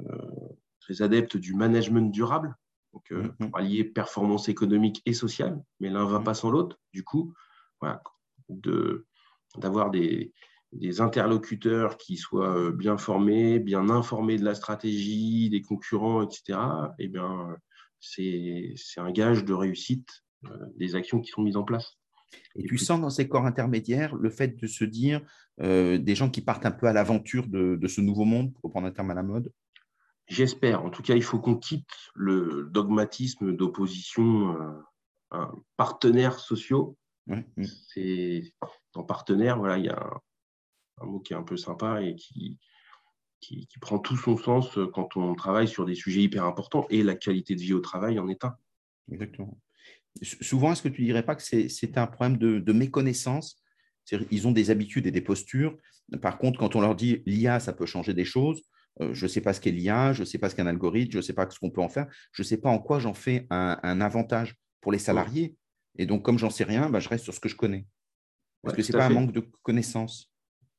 [0.80, 2.56] très adepte du management durable,
[2.92, 3.50] donc mm-hmm.
[3.50, 6.24] pour allier performance économique et sociale, mais l'un ne va mm-hmm.
[6.24, 6.78] pas sans l'autre.
[6.92, 7.34] Du coup,
[7.80, 8.02] voilà,
[9.56, 10.32] d'avoir des,
[10.72, 16.58] des interlocuteurs qui soient bien formés, bien informés de la stratégie, des concurrents, etc.,
[16.98, 17.56] eh bien,
[18.00, 21.98] c'est un gage de réussite euh, des actions qui sont mises en place.
[22.54, 25.20] Et, tu sens dans ces corps intermédiaires le fait de se dire
[25.60, 28.86] euh, des gens qui partent un peu à l'aventure de, ce nouveau monde, pour reprendre
[28.86, 29.52] un terme à la mode?
[30.28, 30.84] J'espère.
[30.84, 34.56] En tout cas, il faut qu'on quitte le dogmatisme d'opposition
[35.32, 36.96] euh, partenaires sociaux.
[37.92, 38.54] C'est
[38.92, 40.10] dans partenaire, voilà, il y a
[41.00, 42.58] un, mot qui est un peu sympa et qui,
[43.40, 47.02] qui, prend tout son sens euh, quand on travaille sur des sujets hyper importants et
[47.02, 48.56] la qualité de vie au travail en est un.
[49.10, 49.58] Exactement.
[50.22, 53.62] Souvent, est-ce que tu ne dirais pas que c'est un problème de, méconnaissance?
[54.30, 55.76] Ils ont des habitudes et des postures.
[56.22, 58.62] Par contre, quand on leur dit l'IA, ça peut changer des choses,
[59.00, 60.66] euh, je ne sais pas ce qu'est l'IA, je ne sais pas ce qu'est un
[60.66, 62.78] algorithme, je ne sais pas ce qu'on peut en faire, je ne sais pas en
[62.78, 65.56] quoi j'en fais un, avantage pour les salariés.
[65.98, 67.86] Et donc, comme j'en sais rien, bah, je reste sur ce que je connais.
[68.62, 70.32] Parce que ce n'est pas un manque de connaissances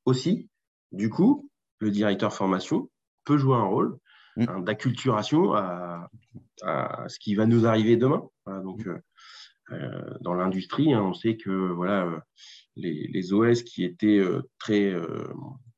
[0.06, 0.50] Aussi,
[0.92, 2.90] du coup, le directeur formation
[3.24, 3.98] peut jouer un rôle
[4.36, 4.46] mm.
[4.48, 6.10] hein, d'acculturation à,
[7.08, 8.28] ce qui va nous arriver demain.
[8.48, 8.90] donc, mm.
[8.90, 9.02] euh, euh,
[10.22, 12.20] dans l'industrie, hein, on sait que voilà, euh,
[12.76, 14.22] les, OS qui étaient
[14.60, 14.94] très,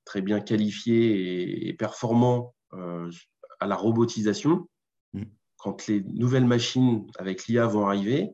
[0.05, 4.67] très bien qualifiés et, performants à la robotisation,
[5.13, 5.23] mm.
[5.57, 8.29] quand les nouvelles machines avec l'IA vont arriver,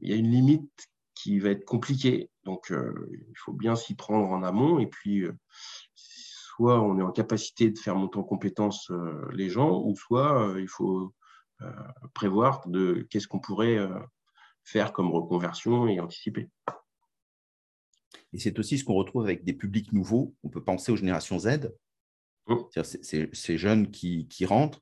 [0.00, 2.30] il y a une limite qui va être compliquée.
[2.44, 5.26] Donc, il faut bien s'y prendre en amont et puis
[6.60, 10.46] soit on est en capacité de faire monter en compétence euh, les gens, ou soit
[10.46, 11.14] euh, il faut
[11.62, 11.72] euh,
[12.12, 13.78] prévoir de qu'est-ce qu'on pourrait
[14.70, 16.48] faire comme reconversion et anticiper.
[18.32, 20.34] Et c'est aussi ce qu'on retrouve avec des publics nouveaux.
[20.42, 21.72] On peut penser aux générations Z,
[22.46, 22.54] mmh.
[23.32, 24.80] ces jeunes qui, rentrent,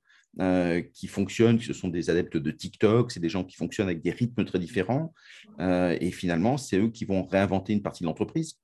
[0.92, 4.10] qui fonctionnent, ce sont des adeptes de TikTok, c'est des gens qui fonctionnent avec des
[4.10, 5.14] rythmes très différents.
[5.58, 8.58] et finalement, c'est eux qui vont réinventer une partie de l'entreprise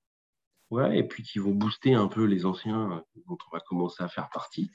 [0.92, 4.08] et puis qui vont booster un peu les anciens euh, dont on va commencer à
[4.08, 4.70] faire partie.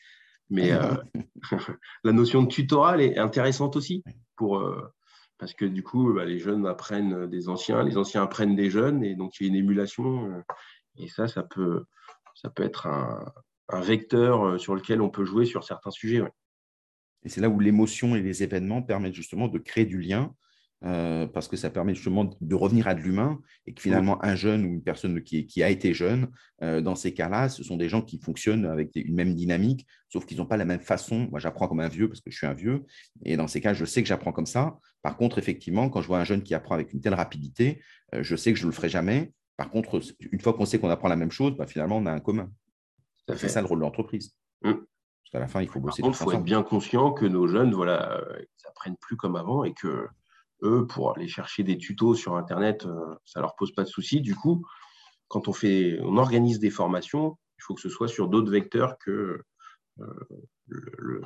[0.50, 0.96] Mais euh,
[2.04, 4.04] la notion de tutorat est intéressante aussi
[4.36, 4.82] pour, euh,
[5.40, 9.04] parce que du coup, bah, les jeunes apprennent des anciens, les anciens apprennent des jeunes,
[9.04, 10.44] et donc il y a une émulation.
[10.98, 11.86] et ça, ça peut,
[12.36, 13.34] ça peut être un,
[13.82, 16.24] vecteur sur lequel on peut jouer sur certains sujets.
[17.24, 20.34] Et c'est là où l'émotion et les événements permettent justement de créer du lien
[20.86, 24.36] euh, parce que ça permet justement de revenir à de l'humain et que finalement un
[24.36, 26.30] jeune ou une personne qui, a été jeune,
[26.62, 30.26] euh, dans ces cas-là, ce sont des gens qui fonctionnent avec une même dynamique, sauf
[30.26, 31.28] qu'ils n'ont pas la même façon.
[31.32, 32.86] Moi, j'apprends comme un vieux parce que je suis un vieux,
[33.26, 34.80] et dans ces cas, je sais que j'apprends comme ça.
[35.02, 37.82] Par contre, effectivement, quand je vois un jeune qui apprend avec une telle rapidité,
[38.14, 40.80] euh, je sais que je ne le ferai jamais Par contre, une fois qu'on sait
[40.80, 42.50] qu'on apprend la même chose, bah, finalement, on a un commun.
[43.36, 44.34] C'est ça le rôle de l'entreprise.
[44.64, 44.72] Mmh.
[44.72, 46.02] Parce qu'à la fin, il faut bosser.
[46.04, 49.74] il faut être bien conscient que nos jeunes, voilà, ils n'apprennent plus comme avant et
[49.74, 50.08] que
[50.64, 53.90] eux, pour aller chercher des tutos sur Internet, euh, ça ne leur pose pas de
[53.90, 54.22] soucis.
[54.22, 54.66] Du coup,
[55.28, 58.98] quand on, fait, on organise des formations, il faut que ce soit sur d'autres vecteurs
[58.98, 59.42] que
[60.00, 61.22] euh,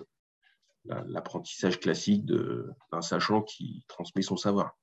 [0.86, 4.78] l'apprentissage classique d'un sachant qui transmet son savoir.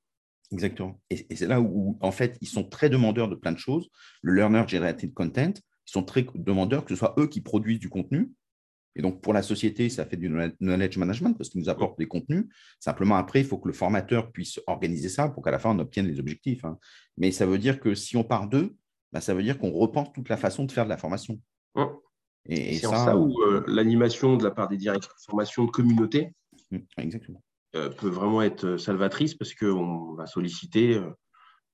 [0.51, 0.99] Exactement.
[1.09, 3.89] Et, c'est là où, en fait, ils sont très demandeurs de plein de choses.
[4.21, 7.89] Le learner generated content, ils sont très demandeurs que ce soit eux qui produisent du
[7.89, 8.31] contenu,
[8.95, 12.07] et donc, pour la société, ça fait du knowledge management parce qu'il nous apporte des
[12.07, 12.45] contenus.
[12.79, 15.79] Simplement, après, il faut que le formateur puisse organiser ça pour qu'à la fin, on
[15.79, 16.65] obtienne les objectifs.
[16.65, 16.77] Hein.
[17.17, 18.75] Mais ça veut dire que si on part d'eux,
[19.13, 21.39] bah, ça veut dire qu'on repense toute la façon de faire de la formation.
[22.47, 26.33] Et, c'est ça, où euh, l'animation de la part des directeurs de formation de communauté
[26.71, 27.43] mmh, exactement.
[27.75, 30.99] Euh, peut vraiment être euh, salvatrice parce qu'on va solliciter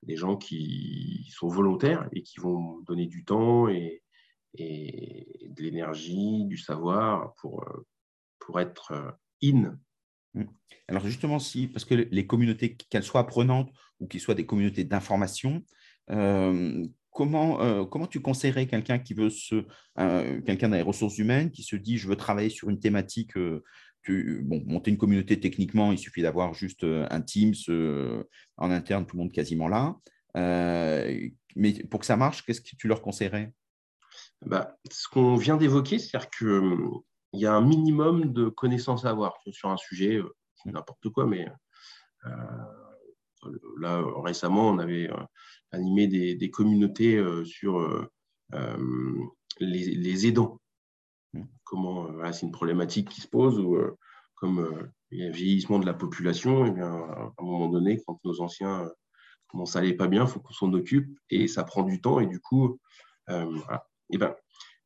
[0.03, 4.03] des gens qui sont volontaires et qui vont donner du temps et,
[4.55, 7.85] et de l'énergie, du savoir pour, euh,
[8.39, 9.11] pour être euh,
[9.43, 9.77] in.
[10.33, 10.43] Mmh.
[10.87, 14.83] Alors justement, si, parce que les communautés, qu'elles soient apprenantes ou qu'elles soient des communautés
[14.83, 15.63] d'information,
[16.11, 19.65] euh, comment, comment tu conseillerais quelqu'un qui veut se,
[20.45, 23.35] quelqu'un dans les ressources humaines, qui se dit je veux travailler sur une thématique,
[24.07, 27.55] bon, monter une communauté techniquement, il suffit d'avoir juste un Teams
[28.57, 29.95] en interne, tout le monde quasiment là.
[31.55, 33.51] mais pour que ça marche, qu'est-ce que tu leur conseillerais?
[34.45, 37.01] Bah, ce qu'on vient d'évoquer, c'est-à-dire qu'il hum,
[37.33, 40.33] y a un minimum de connaissances à avoir sur un sujet, euh,
[40.65, 41.47] n'importe quoi, mais
[42.25, 45.23] euh, là, récemment, on avait euh,
[45.71, 48.09] animé des, communautés sur
[49.59, 50.59] les, aidants.
[51.33, 51.43] Mmh.
[51.63, 53.61] Comment, c'est une problématique qui se pose,
[54.35, 57.69] comme il y a un vieillissement de la population, et eh bien, à un moment
[57.69, 58.89] donné, quand nos anciens
[59.47, 62.19] commencent à aller pas bien, il faut qu'on s'en occupe, et ça prend du temps,
[62.19, 62.79] et du coup,
[63.27, 63.87] voilà.
[64.09, 64.35] Eh ben,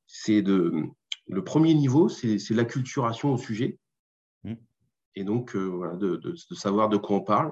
[0.08, 0.84] c'est de,
[1.28, 3.78] le premier niveau, c'est l'acculturation au sujet.
[4.44, 4.56] Mmh.
[5.16, 7.52] Et donc, euh, de, savoir de quoi on parle,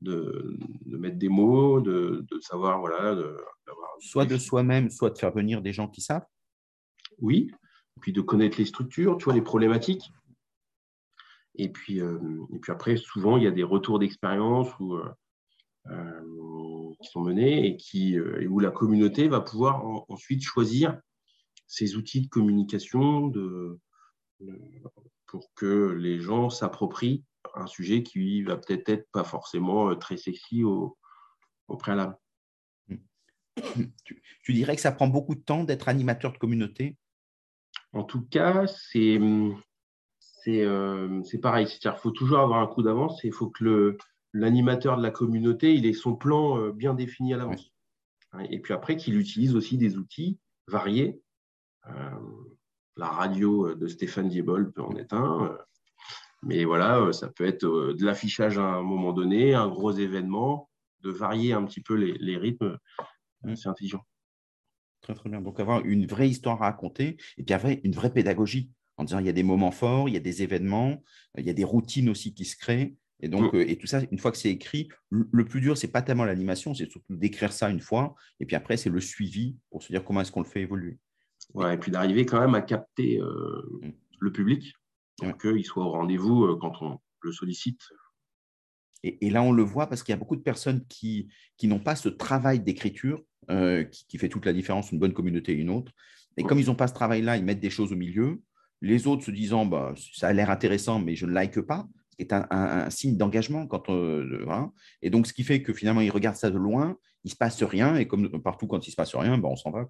[0.00, 3.16] de, mettre des mots, de, savoir, voilà,
[4.00, 6.26] soit de soi-même, soit de faire venir des gens qui savent.
[7.20, 7.50] Oui,
[7.96, 10.12] et puis de connaître les structures, tu vois, les problématiques.
[11.56, 12.18] Et puis, euh,
[12.52, 15.10] et puis après, souvent, il y a des retours d'expérience euh,
[17.00, 20.98] qui sont menés et, qui, et où la communauté va pouvoir ensuite choisir
[21.66, 23.78] ces outils de communication de,
[25.26, 27.24] pour que les gens s'approprient
[27.54, 30.96] un sujet qui va peut-être être pas forcément euh, très sexy au,
[31.78, 32.16] préalable.
[34.44, 36.96] Tu, dirais que ça prend beaucoup de temps d'être animateur de communauté?
[37.92, 39.20] En tout cas, c'est
[40.20, 41.66] c'est euh, pareil.
[41.66, 43.98] C'est-à-dire faut toujours avoir un coup d'avance et il faut que
[44.32, 47.72] l'animateur de la communauté il ait son plan euh, bien défini à l'avance.
[48.50, 51.22] Et puis après, qu'il utilise aussi des outils variés
[51.86, 52.10] euh,
[52.96, 55.46] la radio de Stéphane Diebol peut en être un.
[55.46, 55.56] Euh,
[56.42, 60.68] mais voilà, euh, ça peut être de l'affichage à un moment donné, un gros événement,
[61.00, 62.76] de varier un petit peu les, rythmes.
[63.42, 63.56] Mm.
[63.56, 64.04] C'est intelligent.
[65.00, 65.40] Très, très bien.
[65.40, 69.20] Donc, avoir une vraie histoire à raconter et puis avoir une vraie pédagogie en disant
[69.20, 71.00] il y a des moments forts, il y a des événements,
[71.36, 72.96] il y a des routines aussi qui se créent.
[73.20, 73.60] Et donc, mm.
[73.60, 76.74] et tout ça, une fois que c'est écrit, le plus dur, c'est pas tellement l'animation,
[76.74, 78.14] c'est surtout d'écrire ça une fois.
[78.40, 80.98] Et puis après, c'est le suivi pour se dire comment est-ce qu'on le fait évoluer
[81.72, 83.92] et puis d'arriver quand même à capter euh, mm.
[84.20, 84.74] le public
[85.16, 87.80] pour qu'il soit au rendez-vous euh, quand on le sollicite.
[89.04, 91.78] Et, là, on le voit parce qu'il y a beaucoup de personnes qui, qui n'ont
[91.78, 95.70] pas ce travail d'écriture euh, qui, fait toute la différence, une bonne communauté et une
[95.70, 95.92] autre.
[96.36, 98.42] Et comme ils n'ont pas ce travail-là, ils mettent des choses au milieu.
[98.80, 102.32] Les autres se disant, bah, ça a l'air intéressant, mais je ne like pas, est
[102.32, 103.66] un, un, signe d'engagement.
[103.66, 103.84] quand
[105.02, 107.36] Et donc, ce qui fait que finalement, ils regardent ça de loin, il ne se
[107.36, 109.88] passe rien, et comme partout, quand il ne se passe rien, ben, on s'en va.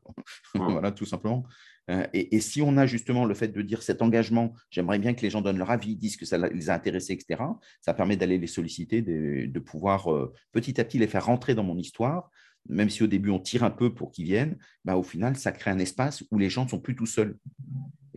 [0.55, 1.45] voilà, tout simplement.
[1.91, 5.23] Euh, et, si on a justement le fait de dire cet engagement, j'aimerais bien que
[5.23, 7.43] les gens donnent leur avis, disent que ça les a intéressés, etc.,
[7.81, 11.65] ça permet d'aller les solliciter, de, pouvoir euh, petit à petit les faire rentrer dans
[11.65, 12.31] mon histoire.
[12.69, 15.53] Même si au début on tire un peu pour qu'ils viennent, bah, au final, ça
[15.53, 17.39] crée un espace où les gens ne sont plus tout seuls.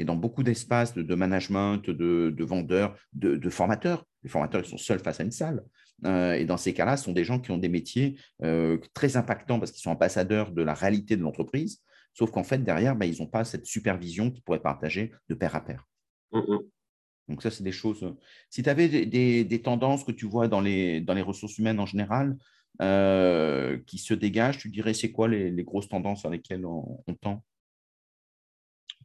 [0.01, 4.99] Et dans beaucoup d'espaces de, management, de, vendeurs, de, formateurs, les formateurs ils sont seuls
[4.99, 5.63] face à une salle.
[6.05, 9.15] Euh, et dans ces cas-là, ce sont des gens qui ont des métiers euh, très
[9.15, 11.83] impactants parce qu'ils sont ambassadeurs de la réalité de l'entreprise,
[12.15, 15.55] sauf qu'en fait, derrière, bah, ils n'ont pas cette supervision qu'ils pourraient partager de pair
[15.55, 15.87] à pair.
[16.31, 16.57] Mmh.
[17.27, 18.11] Donc ça, c'est des choses.
[18.49, 21.85] Si tu avais des, tendances que tu vois dans les, dans les ressources humaines en
[21.85, 22.37] général
[22.81, 27.43] euh, qui se dégagent, tu dirais c'est quoi les, grosses tendances sur lesquelles on, tend?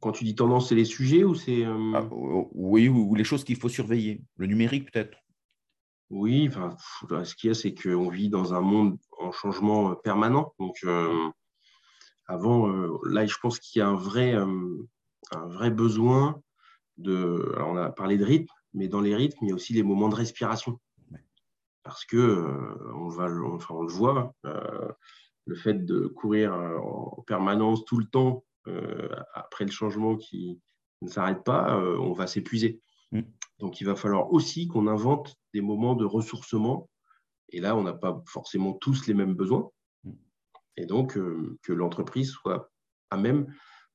[0.00, 1.64] Quand tu dis tendance, c'est les sujets ou c'est…
[1.64, 4.22] Ah, oui, ou les choses qu'il faut surveiller.
[4.36, 5.18] Le numérique peut-être
[6.10, 6.76] oui, enfin,
[7.24, 10.54] ce qu'il y a, c'est qu'on vit dans un monde en changement euh, permanent.
[10.60, 11.30] Donc, euh,
[12.26, 12.68] avant,
[13.04, 16.40] là, je pense qu'il y a un vrai, un vrai besoin
[16.96, 17.52] de.
[17.54, 19.84] Alors on a parlé de rythme, mais dans les rythmes, il y a aussi les
[19.84, 20.80] moments de respiration.
[21.84, 22.44] Parce que
[22.96, 28.44] on, va, enfin, on le voit, le fait de courir en permanence tout le temps
[29.34, 30.60] après le changement qui
[31.02, 32.80] ne s'arrête pas, on va s'épuiser.
[33.12, 33.22] Mm.
[33.58, 36.88] Donc, il va falloir aussi qu'on invente des moments de ressourcement.
[37.50, 39.70] Et là, on n'a pas forcément tous les mêmes besoins.
[40.04, 40.12] Mm.
[40.76, 42.70] Et donc, euh, que l'entreprise soit
[43.10, 43.46] à même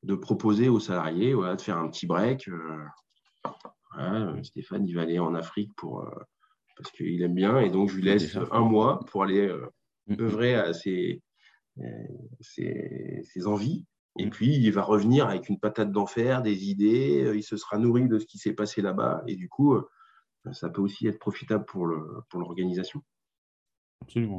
[0.04, 2.50] de proposer aux salariés voilà, de faire un petit break.
[3.98, 6.10] Euh, Stéphane, il va aller en Afrique pour, euh,
[6.78, 7.60] parce qu'il aime bien.
[7.60, 9.54] Et donc, je lui laisse un mois pour aller
[10.08, 10.22] mm.
[10.22, 11.22] œuvrer à ses,
[12.42, 13.86] ses envies.
[14.18, 17.78] Et puis, il va revenir avec une patate d'enfer, des idées, euh, il se sera
[17.78, 19.24] nourri de ce qui s'est passé là-bas.
[19.28, 19.90] Et du coup, euh,
[20.52, 23.00] ça peut aussi être profitable pour l'organisation.
[23.00, 24.38] Pour Absolument.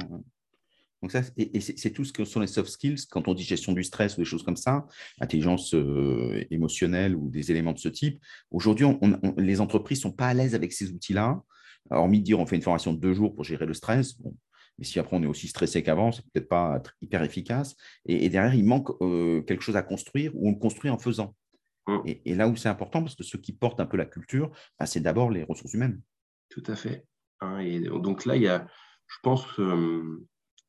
[1.01, 3.73] Donc ça, et, c'est tout ce que sont les soft skills, quand on dit gestion
[3.73, 4.87] du stress ou des choses comme ça,
[5.19, 8.21] intelligence euh, émotionnelle ou des éléments de ce type.
[8.51, 8.85] Aujourd'hui,
[9.37, 11.43] les entreprises ne sont pas à l'aise avec ces outils-là.
[11.89, 14.33] Hormis de dire on fait une formation de deux jours pour gérer le stress, bon,
[14.77, 17.75] mais si après on est aussi stressé qu'avant, c'est peut-être pas hyper efficace.
[18.05, 21.35] Et, derrière, il manque euh, quelque chose à construire ou on le construit en faisant.
[21.87, 21.97] Mmh.
[22.05, 24.85] Et, là où c'est important, parce que ce qui porte un peu la culture, bah,
[24.85, 26.01] c'est d'abord les ressources humaines.
[26.49, 27.05] Tout à fait.
[27.41, 28.67] Hein, et donc là, il y a,
[29.07, 30.25] je pense, euh,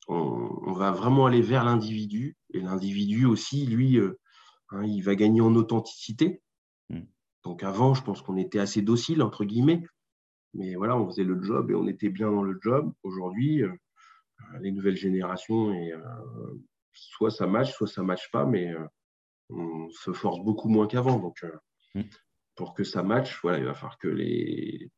[0.08, 2.36] on, va vraiment aller vers l'individu.
[2.52, 4.18] Et l'individu aussi, lui, euh,
[4.70, 6.42] hein, il va gagner en authenticité.
[6.90, 7.02] Mmh.
[7.44, 9.84] Donc avant, je pense qu'on était assez docile, entre guillemets.
[10.54, 12.92] Mais voilà, on faisait le job et on était bien dans le job.
[13.02, 13.72] Aujourd'hui, euh,
[14.60, 16.00] les nouvelles générations et euh,
[16.92, 18.86] soit ça match, soit ça match pas, mais euh,
[19.50, 21.18] on se force beaucoup moins qu'avant.
[21.18, 21.44] Donc,
[21.94, 22.02] mm.
[22.54, 24.90] pour que ça matche, voilà, il va falloir que les,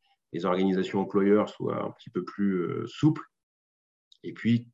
[0.43, 3.23] organisations employeurs soient un petit peu plus souples
[4.21, 4.69] et puis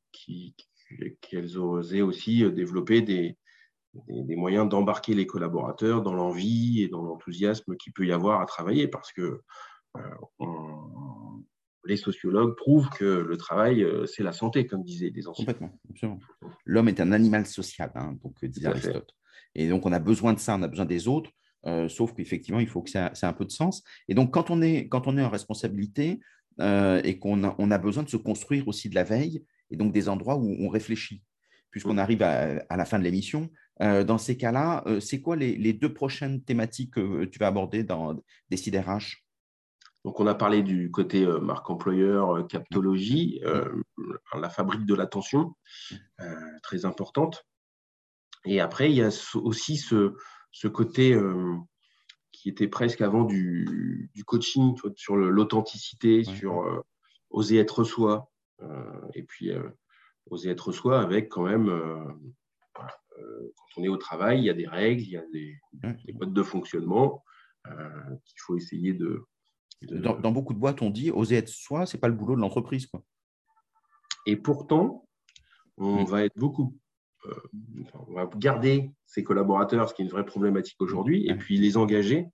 [1.22, 3.38] qu'elles osent aussi développer des,
[4.10, 8.46] des, moyens d'embarquer les collaborateurs dans l'envie et dans l'enthousiasme qu'il peut y avoir à
[8.46, 9.42] travailler parce que
[10.40, 11.23] on,
[11.86, 15.46] les sociologues prouvent que le travail, euh, c'est la santé, comme disaient les anciens.
[15.46, 16.20] Complètement, absolument.
[16.66, 19.12] L'homme est un animal social, hein, donc, euh, disait Aristote.
[19.56, 21.32] Et donc, on a besoin de ça, on a besoin des autres,
[21.66, 23.84] euh, sauf qu'effectivement, il faut que ça, ait un peu de sens.
[24.08, 26.20] Et donc, quand on est, quand on est en responsabilité
[26.60, 29.92] et qu'on a, on a besoin de se construire aussi de la veille, et donc
[29.92, 31.24] des endroits où on réfléchit,
[31.72, 35.92] puisqu'on arrive à, la fin de l'émission, dans ces cas-là, c'est quoi les, les, deux
[35.92, 39.23] prochaines thématiques que tu vas aborder dans Décider RH
[40.04, 43.82] donc, on a parlé du côté euh, marque employeur, euh, captologie, euh,
[44.38, 45.56] la fabrique de l'attention,
[46.62, 47.46] très importante.
[48.46, 50.16] Et après, il y a aussi ce,
[50.52, 51.18] ce côté
[52.32, 56.84] qui était presque avant du, du coaching sur l'authenticité, sur
[57.30, 58.32] oser être soi.
[59.14, 59.52] et puis,
[60.30, 61.70] oser être soi avec quand même,
[62.74, 65.58] quand on est au travail, il y a des règles, il y a des,
[66.06, 67.24] des modes de fonctionnement
[67.66, 69.26] qu'il faut essayer de,
[69.82, 72.42] dans, beaucoup de boîtes, on dit oser être soi, ce n'est pas le boulot de
[72.42, 72.88] l'entreprise.
[74.26, 75.08] Et pourtant,
[75.78, 76.06] on mm.
[76.06, 76.78] va être beaucoup.
[77.26, 77.36] Euh,
[78.08, 81.78] on va garder ses collaborateurs, ce qui est une vraie problématique aujourd'hui, et puis les
[81.78, 82.28] engager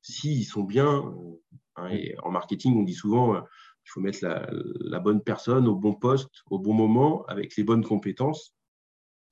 [0.00, 1.04] s'ils sont bien.
[1.04, 1.40] Euh,
[1.76, 3.46] hein, et en marketing, on dit souvent qu'il euh,
[3.86, 8.54] faut mettre la, bonne personne au bon poste, au bon moment, avec les bonnes compétences,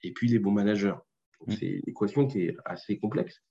[0.02, 0.96] et puis les bons managers.
[1.46, 1.52] Mm.
[1.52, 3.42] C'est une équation qui est assez complexe,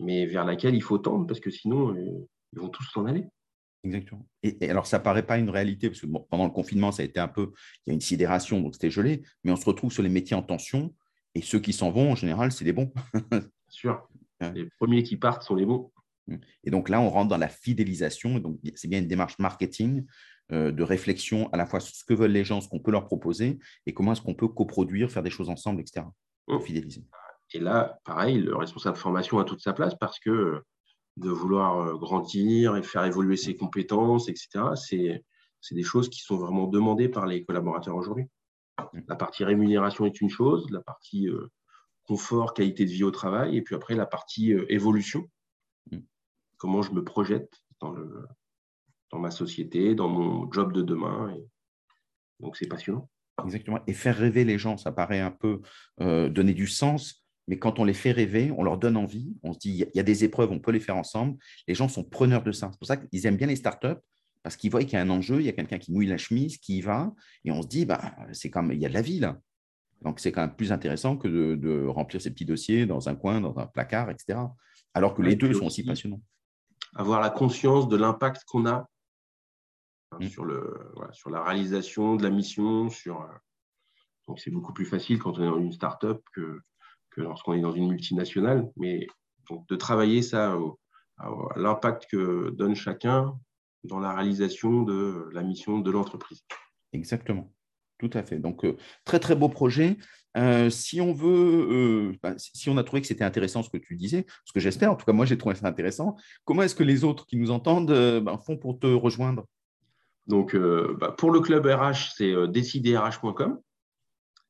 [0.00, 3.24] mais vers laquelle il faut tendre, parce que sinon, ils vont tous s'en aller.
[3.84, 4.26] Exactement.
[4.42, 7.06] Et, alors, ça ne paraît pas une réalité, parce que pendant le confinement, ça a
[7.06, 7.52] été un peu,
[7.86, 10.36] il y a une sidération, donc c'était gelé, mais on se retrouve sur les métiers
[10.36, 10.94] en tension,
[11.34, 12.92] et ceux qui s'en vont, en général, c'est les bons.
[13.30, 14.08] Bien sûr.
[14.54, 15.90] Les premiers qui partent sont les bons.
[16.64, 20.04] Et donc là, on rentre dans la fidélisation, donc c'est bien une démarche marketing,
[20.52, 22.90] euh, de réflexion à la fois sur ce que veulent les gens, ce qu'on peut
[22.90, 26.06] leur proposer, et comment est-ce qu'on peut coproduire, faire des choses ensemble, etc.
[26.46, 26.62] Pour mmh.
[26.62, 27.04] fidéliser.
[27.52, 30.62] Et là, pareil, le responsable de formation a toute sa place parce que
[31.16, 34.48] de vouloir euh, grandir et faire évoluer ses compétences, etc.
[35.60, 38.26] C'est des choses qui sont vraiment demandées par les collaborateurs aujourd'hui.
[39.08, 41.50] La partie rémunération est une chose, la partie euh,
[42.04, 45.30] confort, qualité de vie au travail, et puis après la partie euh, évolution.
[45.90, 45.98] Mm.
[46.58, 48.26] Comment je me projette dans, le,
[49.10, 51.36] dans ma société, dans mon job de demain.
[52.40, 53.08] Donc c'est passionnant.
[53.44, 53.80] Exactement.
[53.86, 55.60] Et faire rêver les gens, ça paraît un peu
[55.98, 59.58] donner du sens mais quand on les fait rêver, on leur donne envie, on se
[59.58, 61.36] dit, il y a des épreuves, on peut les faire ensemble.
[61.68, 62.70] Les gens sont preneurs de ça.
[62.72, 64.00] C'est pour ça qu'ils aiment bien les startups,
[64.42, 66.16] parce qu'ils voient qu'il y a un enjeu, il y a quelqu'un qui mouille la
[66.16, 67.12] chemise, qui y va,
[67.44, 69.38] et on se dit, bah, c'est quand il y a de la vie là.
[70.02, 73.40] Donc, c'est quand même plus intéressant que de, remplir ces petits dossiers dans un coin,
[73.40, 74.38] dans un placard, etc.
[74.92, 76.20] Alors que les deux sont aussi passionnants.
[76.94, 78.86] Avoir la conscience de l'impact qu'on a
[80.12, 80.28] hein, mmh.
[80.28, 82.90] sur, le, sur la réalisation de la mission.
[82.90, 83.28] Sur, euh,
[84.28, 86.60] donc, c'est beaucoup plus facile quand on est dans une startup que
[87.14, 88.70] que lorsqu'on est dans une multinationale.
[88.76, 89.06] Mais
[89.48, 90.56] donc, de travailler ça
[91.18, 93.38] à l'impact que donne chacun
[93.84, 96.42] dans la réalisation de la mission de l'entreprise.
[96.92, 97.52] Exactement.
[97.98, 98.38] Tout à fait.
[98.38, 99.98] Donc, euh, très, très beau projet.
[100.36, 103.76] Euh, si on veut, euh, bah, si on a trouvé que c'était intéressant ce que
[103.76, 106.74] tu disais, ce que j'espère, en tout cas, moi, j'ai trouvé ça intéressant, comment est-ce
[106.74, 109.44] que les autres qui nous entendent bah, font pour te rejoindre?
[110.26, 113.60] Donc, bah, pour le club RH, c'est déciderh.com.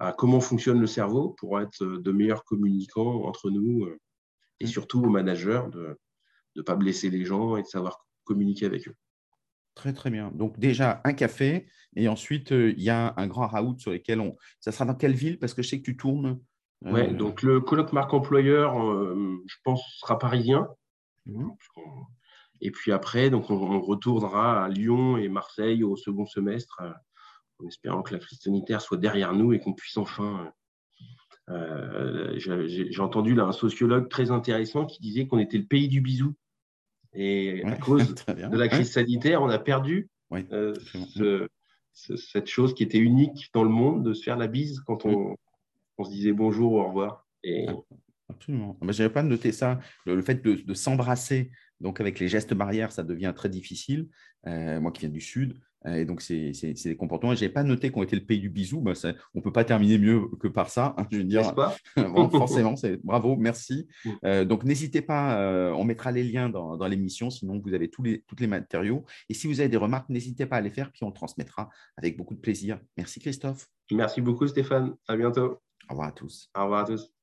[0.00, 4.00] à comment fonctionne le cerveau pour être de meilleurs communicants entre nous euh,
[4.58, 4.68] et mm.
[4.68, 5.96] surtout aux managers de
[6.56, 8.94] ne pas blesser les gens et de savoir communiquer avec eux.
[9.74, 10.32] Très, très bien.
[10.34, 14.20] Donc, déjà, un café et ensuite, euh, il y a un grand raout sur lequel
[14.20, 14.36] on.
[14.58, 15.38] Ça sera dans quelle ville?
[15.38, 16.40] Parce que je sais que tu tournes.
[16.84, 20.68] Euh, oui, donc le colloque marque employeur, je pense, sera parisien.
[21.26, 21.50] Mm.
[22.62, 26.80] Et puis après, donc on, retournera à Lyon et Marseille au second semestre
[27.58, 30.52] en espérant que la crise sanitaire soit derrière nous et qu'on puisse enfin.
[31.48, 36.00] Euh, j'ai entendu là un sociologue très intéressant qui disait qu'on était le pays du
[36.00, 36.34] bisou.
[37.14, 40.08] Et à cause de la crise sanitaire, on a perdu
[40.52, 41.48] euh,
[41.94, 45.36] cette chose qui était unique dans le monde, de se faire la bise quand on,
[46.02, 47.26] se disait bonjour, au revoir.
[47.44, 47.66] Et...
[47.68, 47.74] Ah,
[48.30, 48.76] absolument.
[48.80, 49.78] Je n'avais pas noté ça.
[50.06, 51.50] Le, fait de, s'embrasser,
[51.82, 54.08] donc avec les gestes barrières, ça devient très difficile.
[54.46, 56.52] Euh, moi qui viens du Sud, et donc, c'est
[56.84, 57.34] des comportements.
[57.34, 58.80] Je n'avais pas noté qu'on était le pays du bisou.
[58.80, 58.92] Bah,
[59.34, 60.94] on ne peut pas terminer mieux que par ça.
[60.96, 61.42] Hein, je veux dire,
[62.30, 63.88] forcément, bravo, merci.
[64.04, 64.10] Mm.
[64.24, 68.02] Euh, donc, n'hésitez pas, euh, on mettra les liens dans, l'émission, sinon vous avez tous
[68.02, 69.04] les, tous les matériaux.
[69.28, 71.70] Et si vous avez des remarques, n'hésitez pas à les faire, puis on le transmettra
[71.96, 72.78] avec beaucoup de plaisir.
[72.96, 73.68] Merci Christophe.
[73.90, 74.94] Merci beaucoup Stéphane.
[75.08, 75.60] À bientôt.
[75.88, 76.50] Au revoir à tous.
[76.56, 77.21] Au revoir à tous.